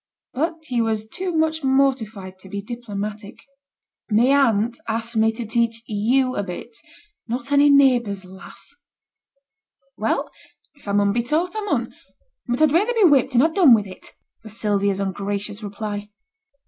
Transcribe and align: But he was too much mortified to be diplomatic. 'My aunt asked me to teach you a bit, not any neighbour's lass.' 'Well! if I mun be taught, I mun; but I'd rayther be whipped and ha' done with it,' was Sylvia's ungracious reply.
But 0.33 0.65
he 0.65 0.81
was 0.81 1.07
too 1.07 1.31
much 1.31 1.63
mortified 1.63 2.39
to 2.39 2.49
be 2.49 2.59
diplomatic. 2.59 3.43
'My 4.09 4.25
aunt 4.29 4.79
asked 4.89 5.15
me 5.15 5.31
to 5.33 5.45
teach 5.45 5.83
you 5.85 6.35
a 6.35 6.41
bit, 6.41 6.75
not 7.27 7.51
any 7.51 7.69
neighbour's 7.69 8.25
lass.' 8.25 8.73
'Well! 9.97 10.31
if 10.73 10.87
I 10.87 10.93
mun 10.93 11.13
be 11.13 11.21
taught, 11.21 11.55
I 11.55 11.59
mun; 11.65 11.93
but 12.47 12.63
I'd 12.63 12.71
rayther 12.71 12.95
be 12.95 13.03
whipped 13.03 13.33
and 13.35 13.43
ha' 13.43 13.53
done 13.53 13.75
with 13.75 13.85
it,' 13.85 14.13
was 14.43 14.59
Sylvia's 14.59 14.99
ungracious 14.99 15.61
reply. 15.61 16.09